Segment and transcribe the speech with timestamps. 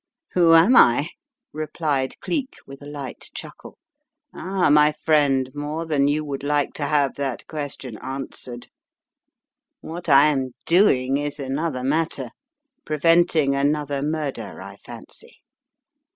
[0.31, 1.09] Who am I?"
[1.53, 3.77] replied Cleek, with a light chuckle.
[4.33, 8.69] Ah, my friend, more than you would like to have that question answered.
[9.81, 12.31] What I am doing is another matter—
[12.83, 15.35] preventing another murder, I fancy.